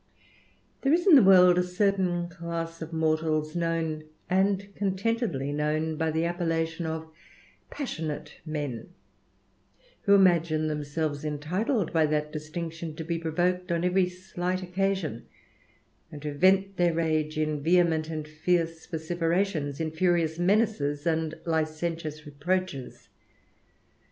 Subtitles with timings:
[0.81, 6.09] There is in the world a certain class of mortals,' known, and contentedly known, by
[6.09, 7.05] the appellation oi
[7.69, 8.87] passionate meity
[10.01, 15.27] who imagine themselves entitled by that distinction to be provoked on every slight occasion,
[16.11, 22.25] and to vent their rage in vehement and fierce vociferations, in furious menaces and licentious
[22.25, 23.07] reproaches.